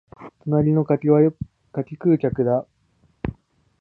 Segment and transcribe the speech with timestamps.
[0.47, 1.21] 隣の客は
[1.71, 2.65] 柿食う客だ